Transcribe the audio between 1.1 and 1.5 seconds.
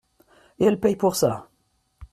ça!…